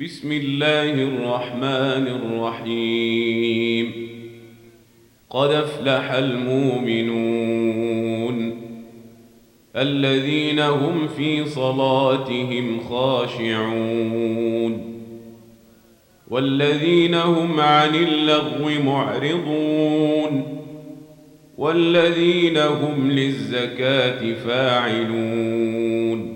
[0.00, 3.92] بسم الله الرحمن الرحيم.
[5.30, 7.46] قد أفلح المؤمنون
[9.76, 14.82] الذين هم في صلاتهم خاشعون
[16.30, 20.62] والذين هم عن اللغو معرضون
[21.58, 26.35] والذين هم للزكاة فاعلون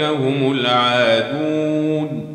[0.00, 2.26] فاولئك هم العادون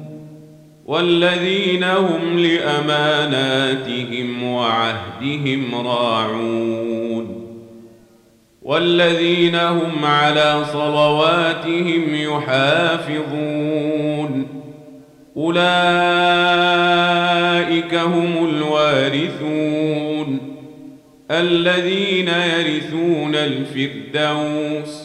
[0.86, 7.46] والذين هم لأماناتهم وعهدهم راعون
[8.62, 13.26] والذين هم على صلواتهم يحافظون
[15.38, 15.66] أولئك
[17.96, 20.40] هم الوارثون
[21.32, 25.05] الذين يرثون الفردوس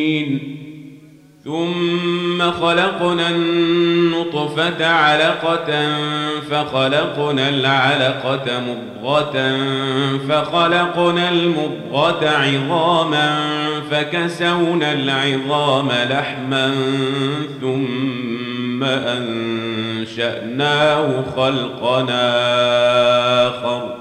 [1.45, 5.97] ثم خلقنا النطفة علقة
[6.51, 9.57] فخلقنا العلقة مضغة
[10.29, 13.39] فخلقنا المضغة عظاما
[13.91, 16.75] فكسونا العظام لحما
[17.61, 18.83] ثم
[20.03, 20.43] أنشأناه
[21.35, 22.37] خلقنا
[23.47, 23.95] آخر.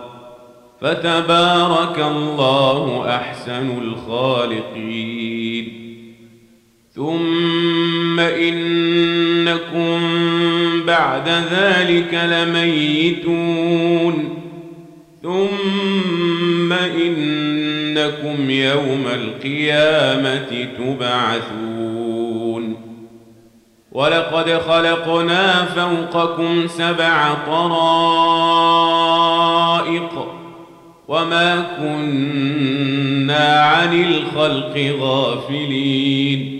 [0.81, 5.30] فتبارك الله أحسن الخالقين.
[6.95, 10.01] ثم انكم
[10.87, 13.61] بعد ذلك لميتون
[15.23, 22.77] ثم انكم يوم القيامه تبعثون
[23.93, 28.51] ولقد خلقنا فوقكم سبع طرائق
[31.09, 36.60] وما كنا عن الخلق غافلين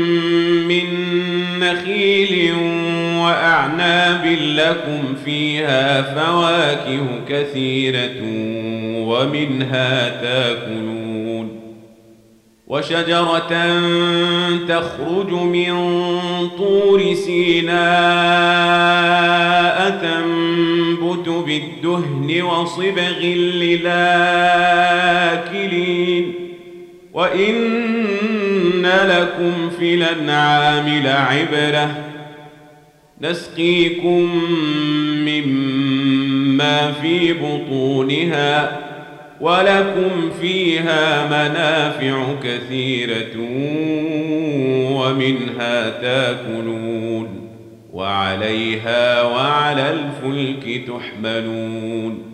[3.61, 8.21] وأعناب لكم فيها فواكه كثيرة
[9.07, 11.61] ومنها تاكلون
[12.67, 13.49] وشجرة
[14.67, 15.73] تخرج من
[16.57, 17.81] طور سيناء
[20.01, 23.19] تنبت بالدهن وصبغ
[23.61, 24.21] للآكلين
[27.13, 32.10] وإن لكم في الأنعام لعبرة
[33.21, 34.29] نسقيكم
[35.25, 38.79] مما في بطونها
[39.41, 43.37] ولكم فيها منافع كثيرة
[44.91, 47.49] ومنها تاكلون
[47.93, 52.31] وعليها وعلى الفلك تحملون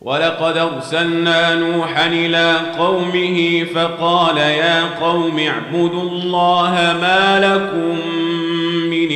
[0.00, 7.98] ولقد أرسلنا نوحا إلى قومه فقال يا قوم اعبدوا الله ما لكم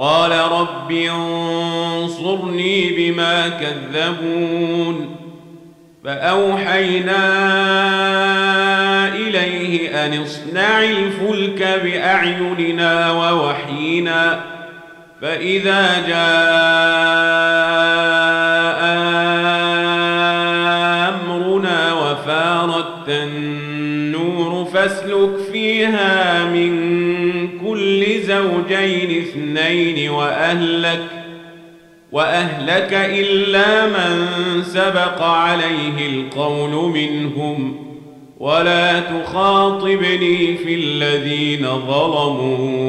[0.00, 5.16] قال رب انصرني بما كذبون
[6.04, 7.24] فأوحينا
[9.14, 14.40] إليه أن اصنع الفلك بأعيننا ووحينا
[15.22, 16.18] فإذا جاء
[21.08, 26.98] أمرنا وفارت النور فاسلك فيها من
[27.58, 31.00] كل زوجين اثنين وأهلك
[32.12, 34.26] وأهلك إلا من
[34.62, 37.76] سبق عليه القول منهم.
[38.38, 42.88] ولا تخاطبني في الذين ظلموا.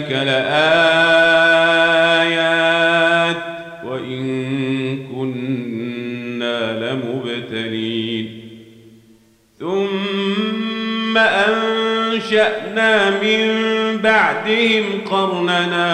[0.00, 1.80] ذلك لآيات
[9.58, 13.48] ثم أنشأنا من
[14.02, 15.92] بعدهم قرننا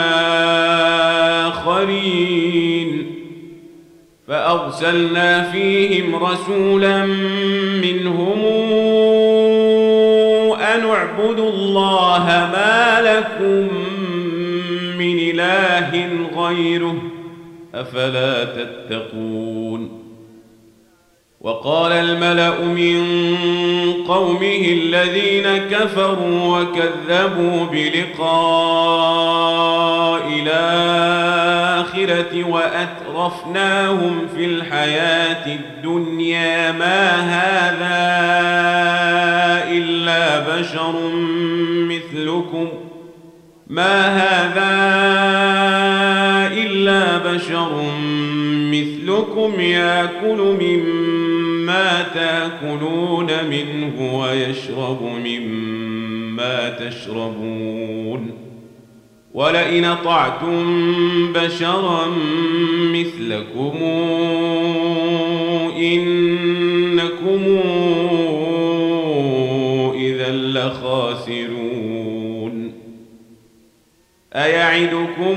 [1.49, 3.07] آخرين
[4.29, 7.07] فأرسلنا فيهم رسولا
[7.83, 8.45] منهم
[10.77, 13.69] أن اعبدوا الله ما لكم
[14.99, 17.03] من إله غيره
[17.75, 20.06] أفلا تتقون
[21.47, 23.03] وقال الملأ من
[24.09, 28.27] قومه الذين كفروا وكذبوا بلقاء
[30.43, 38.07] الآخرة وأترفناهم في الحياة الدنيا ما هذا
[39.71, 40.95] إلا بشر
[41.89, 42.69] مثلكم
[43.67, 44.77] ما هذا
[46.57, 47.83] إلا بشر
[48.73, 51.26] مثلكم ياكل مما
[51.67, 58.31] مما تاكلون منه ويشرب مما تشربون
[59.35, 62.07] ولئن طعتم بشرا
[62.95, 63.75] مثلكم
[65.79, 67.43] انكم
[69.95, 71.87] اذا لخاسرون
[74.35, 75.37] ايعدكم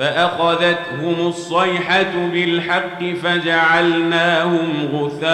[0.00, 5.30] فأخذتهم الصيحة بالحق فجعلناهم غثاء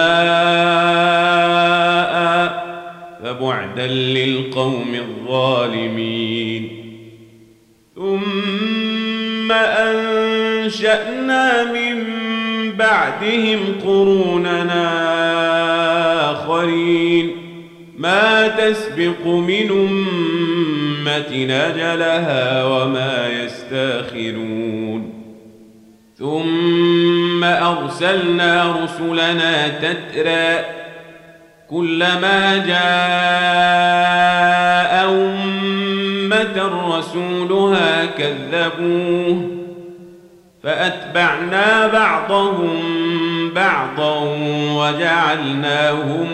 [3.23, 6.69] فبعدا للقوم الظالمين.
[7.95, 12.03] ثم أنشأنا من
[12.71, 14.87] بعدهم قروننا
[16.31, 17.31] آخرين.
[17.97, 20.56] ما تسبق من أمة
[21.31, 25.13] نجلها وما يستاخرون
[26.15, 30.65] ثم أرسلنا رسلنا تترى
[31.69, 32.87] كلما جاء
[35.09, 36.57] أمة
[36.97, 39.57] رسولها كذبوه
[40.63, 42.79] فأتبعنا بعضهم
[43.55, 44.19] بعضا
[44.71, 46.27] وجعلناهم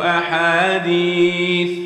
[0.00, 1.85] أحاديث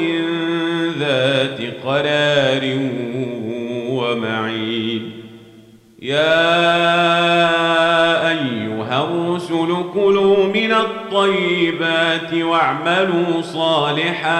[0.99, 2.79] ذات قرار
[3.89, 5.13] ومعين
[6.03, 6.71] يا
[8.29, 14.40] أيها الرسل كلوا من الطيبات واعملوا صالحا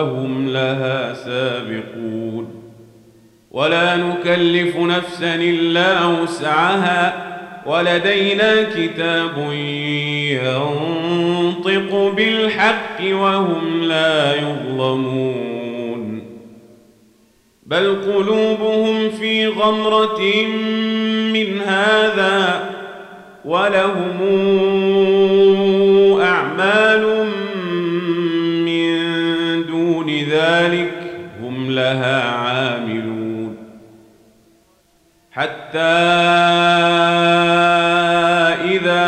[0.00, 2.48] وهم لها سابقون.
[3.50, 7.26] ولا نكلف نفسا إلا وسعها.
[7.66, 9.52] ولدينا كتاب
[10.44, 16.22] ينطق بالحق وهم لا يظلمون.
[17.66, 20.20] بل قلوبهم في غمرة
[21.32, 22.70] من هذا
[23.44, 24.18] ولهم
[38.64, 39.06] إذا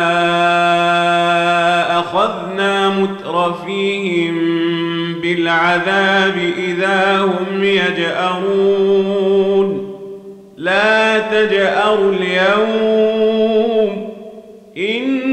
[1.90, 4.34] أخذنا مترفيهم
[5.22, 9.68] بالعذاب إذا هم يجأرون.
[10.56, 14.12] لا تجأروا اليوم.
[14.76, 15.32] إنكم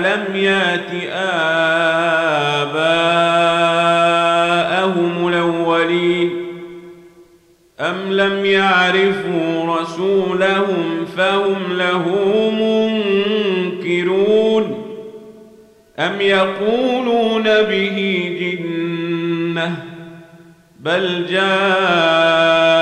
[0.00, 0.90] لم يات
[4.72, 6.30] آباءهم الأولين
[7.80, 12.04] أم لم يعرفوا رسولهم فهم له
[13.72, 14.84] منكرون
[15.98, 19.76] أم يقولون به جنة
[20.80, 22.81] بل جاءوا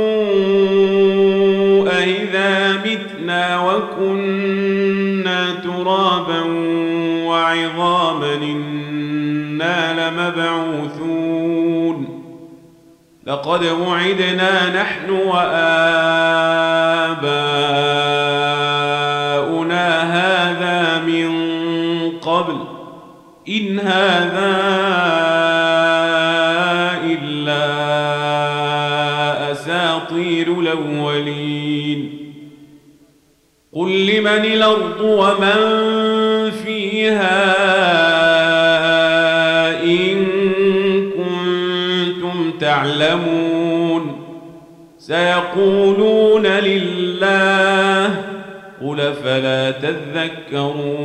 [4.01, 6.41] وكنا ترابا
[7.25, 11.41] وعظاما إنا لمبعوثون.
[13.27, 15.61] لقد وعدنا نحن وآباؤنا
[20.03, 21.31] هذا من
[22.11, 22.57] قبل.
[23.49, 24.61] إن هذا
[27.03, 27.91] إلا
[29.51, 32.30] أساطير الأولين.
[33.75, 37.43] قل لمن الأرض ومن فيها
[39.83, 40.25] إن
[41.11, 44.21] كنتم تعلمون
[44.97, 48.25] سيقولون لله
[48.81, 51.01] قل فلا تذكرون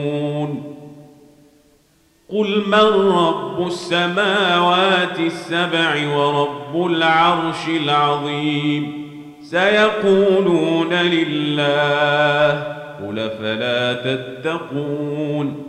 [2.28, 9.05] قل من رب السماوات السبع ورب العرش العظيم
[9.50, 12.62] سيقولون لله
[13.02, 15.62] قل فلا تتقون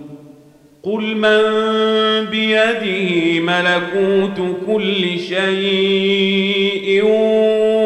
[0.84, 1.42] قل من
[2.32, 7.04] بيده ملكوت كل شيء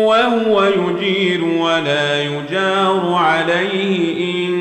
[0.08, 4.52] وهو يجير ولا يجار عليه إن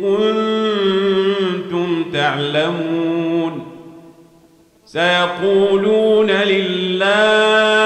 [0.00, 3.66] كنتم تعلمون
[4.84, 7.85] سيقولون لله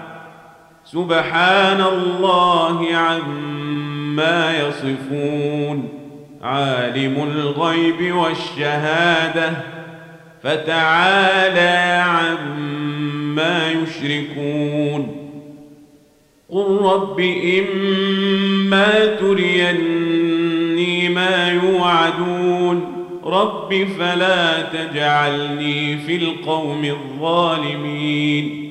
[0.91, 5.89] سبحان الله عما يصفون.
[6.41, 9.51] عالم الغيب والشهادة
[10.43, 15.15] فتعالى عما يشركون.
[16.49, 17.19] قل رب
[17.59, 23.05] إما تريني ما يوعدون.
[23.25, 28.70] رب فلا تجعلني في القوم الظالمين.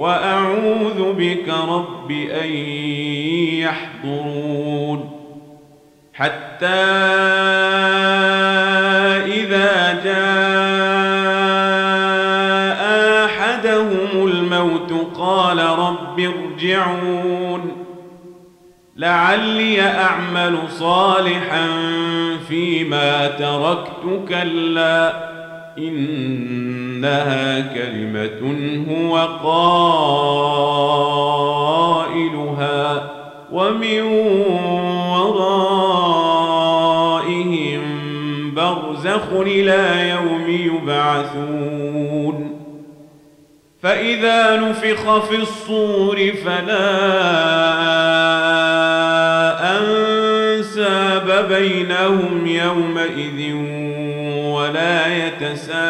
[0.00, 2.50] وأعوذ بك رب أن
[3.60, 5.10] يحضرون.
[6.14, 6.66] حتى
[9.26, 10.20] إذا جاء
[13.24, 17.86] أحدهم الموت قال رب ارجعون.
[18.96, 21.68] لعلي أعمل صالحا
[22.48, 25.29] فيما تركت كلا.
[25.88, 28.40] إنها كلمة
[28.90, 30.30] هو قائلها
[33.52, 34.02] ومن
[35.10, 36.20] ورائهم
[38.54, 41.80] برزخ إلى يوم يبعثون
[43.82, 46.90] فإذا نفخ في الصور فلا
[49.78, 53.49] أنساب بينهم يومئذ
[55.40, 55.80] يتساءلون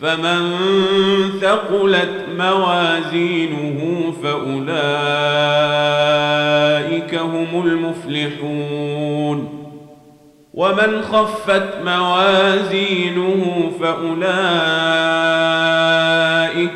[0.00, 0.52] فمن
[1.40, 4.72] ثقلت موازينه فأولئك
[7.14, 9.48] هم المفلحون
[10.54, 14.22] ومن خفت موازينه فأولئك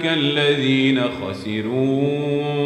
[0.05, 2.66] الذين خسروا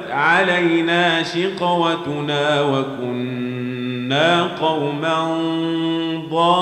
[0.21, 5.37] علينا شقوتنا وكنا قوما
[6.29, 6.61] ضالين.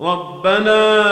[0.00, 1.02] ربنا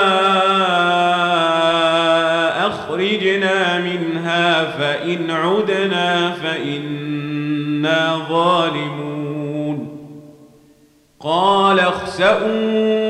[2.67, 9.89] أخرجنا منها فإن عدنا فإنا ظالمون.
[11.21, 13.10] قال اخسأوا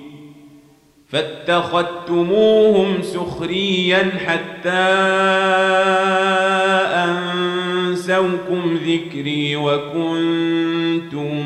[1.11, 4.69] فاتخذتموهم سخريا حتى
[7.03, 11.45] أنسوكم ذكري وكنتم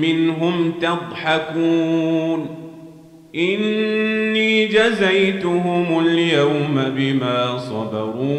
[0.00, 2.58] منهم تضحكون.
[3.34, 8.38] إني جزيتهم اليوم بما صبروا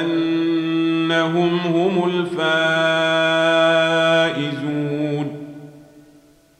[0.00, 3.46] أنهم هم الفائزون.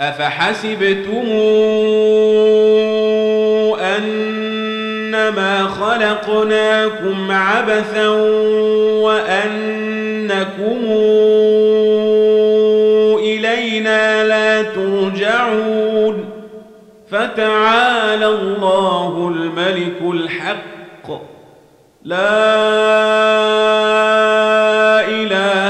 [0.00, 1.26] أفحسبتم
[3.80, 8.08] أنما خلقناكم عبثا
[9.04, 10.78] وأنكم
[13.18, 16.24] إلينا لا ترجعون
[17.10, 21.08] فتعالى الله الملك الحق.
[22.04, 22.18] لا
[25.08, 25.67] إله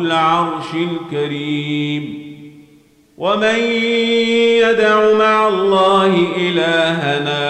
[0.00, 2.28] العرش الكريم.
[3.18, 3.58] ومن
[4.62, 7.42] يدع مع الله إلهنا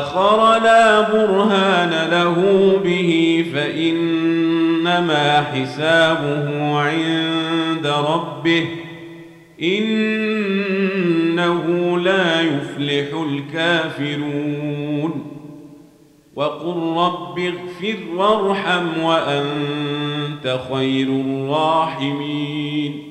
[0.00, 2.36] آخر لا برهان له
[2.84, 8.66] به فإنما حسابه عند ربه.
[9.62, 9.98] إنه
[11.98, 15.26] لا يفلح الكافرون.
[16.36, 20.15] وقل رب اغفر وارحم وأنت
[20.48, 23.05] خير الراحمين.